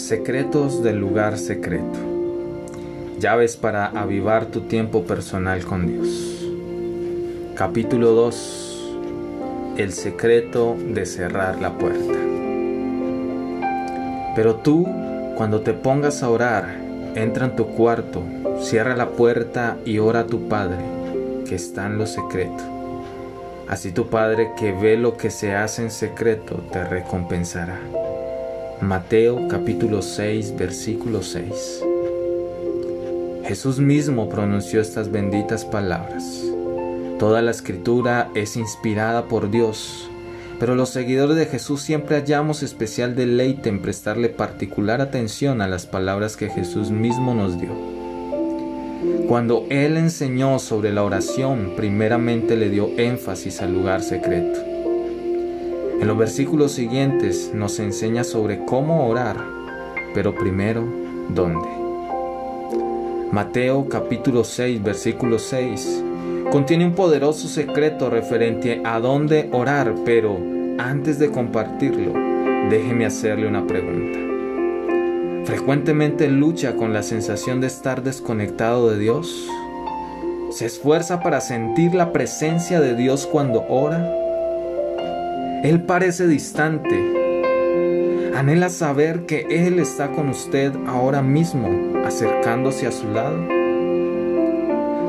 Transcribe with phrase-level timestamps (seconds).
[0.00, 1.98] Secretos del lugar secreto.
[3.20, 6.42] Llaves para avivar tu tiempo personal con Dios.
[7.54, 8.94] Capítulo 2.
[9.76, 12.18] El secreto de cerrar la puerta.
[14.34, 14.84] Pero tú,
[15.36, 16.76] cuando te pongas a orar,
[17.14, 18.22] entra en tu cuarto,
[18.58, 20.82] cierra la puerta y ora a tu Padre,
[21.46, 22.64] que está en lo secreto.
[23.68, 27.78] Así tu Padre que ve lo que se hace en secreto te recompensará.
[28.82, 31.84] Mateo capítulo 6 versículo 6.
[33.44, 36.42] Jesús mismo pronunció estas benditas palabras.
[37.18, 40.08] Toda la escritura es inspirada por Dios,
[40.58, 45.84] pero los seguidores de Jesús siempre hallamos especial deleite en prestarle particular atención a las
[45.84, 47.72] palabras que Jesús mismo nos dio.
[49.28, 54.69] Cuando Él enseñó sobre la oración, primeramente le dio énfasis al lugar secreto.
[56.00, 59.36] En los versículos siguientes nos enseña sobre cómo orar,
[60.14, 60.82] pero primero,
[61.28, 61.68] ¿dónde?
[63.30, 66.04] Mateo capítulo 6, versículo 6
[66.50, 70.38] contiene un poderoso secreto referente a dónde orar, pero
[70.78, 72.12] antes de compartirlo,
[72.68, 74.18] déjeme hacerle una pregunta.
[75.44, 79.46] ¿Frecuentemente lucha con la sensación de estar desconectado de Dios?
[80.50, 84.19] ¿Se esfuerza para sentir la presencia de Dios cuando ora?
[85.62, 86.96] Él parece distante.
[88.34, 93.36] Anhela saber que Él está con usted ahora mismo, acercándose a su lado.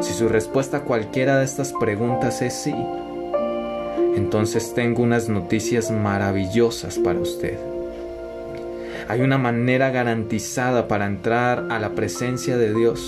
[0.02, 2.76] Si su respuesta a cualquiera de estas preguntas es sí,
[4.18, 7.58] entonces tengo unas noticias maravillosas para usted.
[9.08, 13.00] Hay una manera garantizada para entrar a la presencia de Dios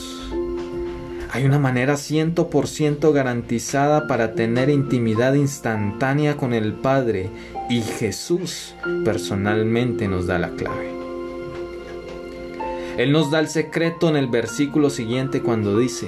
[1.33, 7.31] hay una manera 100% garantizada para tener intimidad instantánea con el Padre
[7.71, 10.91] y Jesús personalmente nos da la clave.
[12.99, 16.07] Él nos da el secreto en el versículo siguiente cuando dice,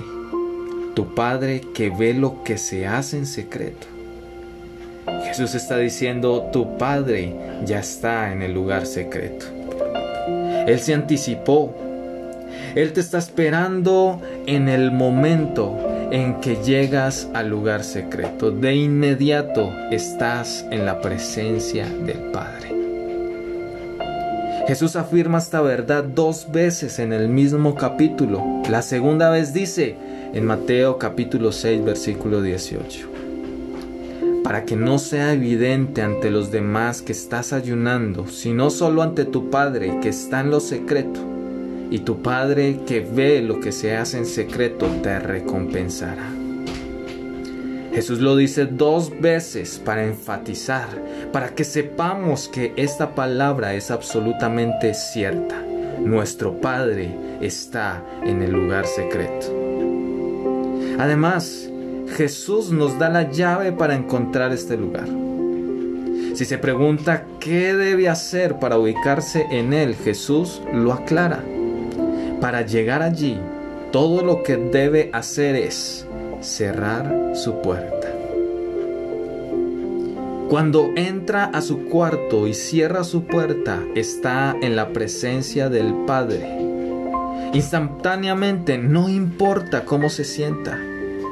[0.94, 3.88] tu Padre que ve lo que se hace en secreto.
[5.24, 7.34] Jesús está diciendo, tu Padre
[7.66, 9.48] ya está en el lugar secreto.
[10.68, 11.74] Él se anticipó
[12.76, 15.78] él te está esperando en el momento
[16.12, 18.52] en que llegas al lugar secreto.
[18.52, 22.74] De inmediato estás en la presencia del Padre.
[24.68, 28.44] Jesús afirma esta verdad dos veces en el mismo capítulo.
[28.70, 29.96] La segunda vez dice
[30.34, 33.10] en Mateo capítulo 6 versículo 18.
[34.44, 39.50] Para que no sea evidente ante los demás que estás ayunando, sino solo ante tu
[39.50, 41.35] Padre que está en lo secreto
[41.90, 46.30] y tu Padre que ve lo que se hace en secreto te recompensará.
[47.94, 50.90] Jesús lo dice dos veces para enfatizar,
[51.32, 55.64] para que sepamos que esta palabra es absolutamente cierta.
[56.02, 59.48] Nuestro Padre está en el lugar secreto.
[61.00, 61.70] Además,
[62.18, 65.08] Jesús nos da la llave para encontrar este lugar.
[66.34, 71.42] Si se pregunta qué debe hacer para ubicarse en él, Jesús lo aclara.
[72.46, 73.40] Para llegar allí,
[73.92, 76.06] todo lo que debe hacer es
[76.42, 78.08] cerrar su puerta.
[80.48, 86.48] Cuando entra a su cuarto y cierra su puerta, está en la presencia del Padre.
[87.52, 90.78] Instantáneamente, no importa cómo se sienta.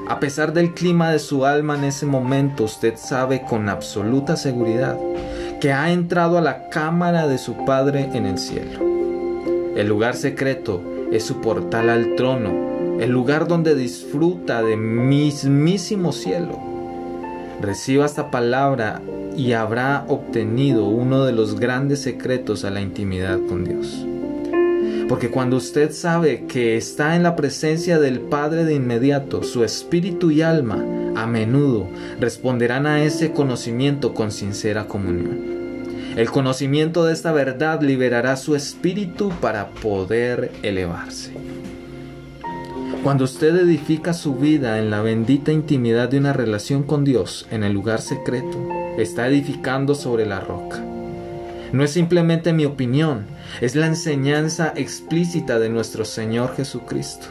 [0.07, 4.97] A pesar del clima de su alma en ese momento, usted sabe con absoluta seguridad
[5.61, 8.79] que ha entrado a la cámara de su Padre en el cielo.
[9.75, 16.59] El lugar secreto es su portal al trono, el lugar donde disfruta de mismísimo cielo.
[17.61, 19.01] Reciba esta palabra
[19.35, 24.05] y habrá obtenido uno de los grandes secretos a la intimidad con Dios.
[25.09, 30.31] Porque cuando usted sabe que está en la presencia del Padre de inmediato, su espíritu
[30.31, 30.83] y alma
[31.15, 31.87] a menudo
[32.19, 35.62] responderán a ese conocimiento con sincera comunión.
[36.15, 41.33] El conocimiento de esta verdad liberará su espíritu para poder elevarse.
[43.03, 47.63] Cuando usted edifica su vida en la bendita intimidad de una relación con Dios en
[47.63, 50.83] el lugar secreto, está edificando sobre la roca.
[51.71, 53.25] No es simplemente mi opinión,
[53.59, 57.25] es la enseñanza explícita de nuestro Señor Jesucristo.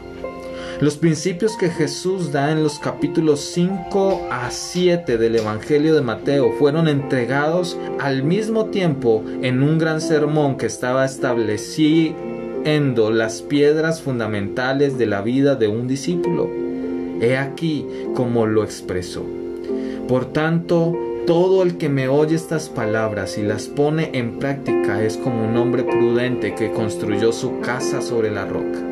[0.83, 6.51] Los principios que Jesús da en los capítulos 5 a 7 del Evangelio de Mateo
[6.59, 14.99] fueron entregados al mismo tiempo en un gran sermón que estaba estableciendo las piedras fundamentales
[14.99, 16.51] de la vida de un discípulo.
[17.21, 17.87] He aquí
[18.17, 19.25] como lo expresó.
[20.09, 25.17] Por tanto, Todo el que me oye estas palabras y las pone en práctica es
[25.17, 28.92] como un hombre prudente que construyó su casa sobre la roca.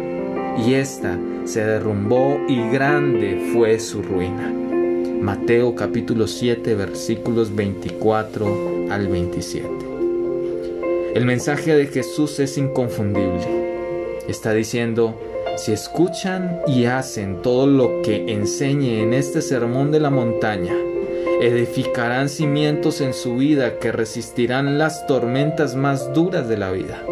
[0.57, 4.53] Y ésta se derrumbó y grande fue su ruina.
[5.21, 9.69] Mateo capítulo 7 versículos 24 al 27.
[11.15, 13.45] El mensaje de Jesús es inconfundible.
[14.27, 15.19] Está diciendo,
[15.57, 20.75] si escuchan y hacen todo lo que enseñe en este sermón de la montaña,
[21.41, 27.03] edificarán cimientos en su vida que resistirán las tormentas más duras de la vida.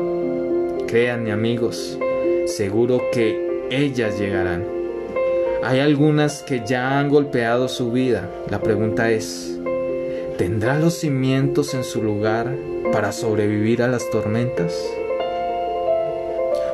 [0.87, 1.97] Créanme amigos,
[2.49, 4.65] seguro que ellas llegarán.
[5.63, 8.29] Hay algunas que ya han golpeado su vida.
[8.49, 9.57] La pregunta es,
[10.37, 12.55] ¿tendrá los cimientos en su lugar
[12.91, 14.75] para sobrevivir a las tormentas?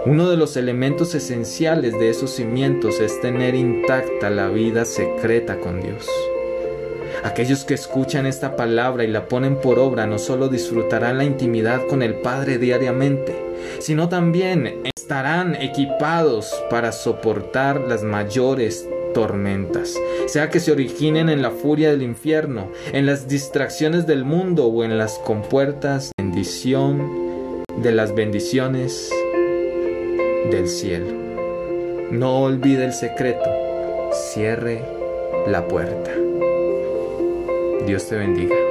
[0.06, 5.82] Uno de los elementos esenciales de esos cimientos es tener intacta la vida secreta con
[5.82, 6.08] Dios.
[7.24, 11.88] Aquellos que escuchan esta palabra y la ponen por obra no solo disfrutarán la intimidad
[11.88, 13.36] con el Padre diariamente,
[13.80, 19.94] sino también estarán equipados para soportar las mayores tormentas,
[20.26, 24.84] sea que se originen en la furia del infierno, en las distracciones del mundo o
[24.84, 29.12] en las compuertas bendición de las bendiciones
[30.50, 31.06] del cielo.
[32.10, 33.48] No olvide el secreto,
[34.34, 34.82] cierre
[35.46, 36.10] la puerta.
[37.86, 38.65] Dios te bendiga.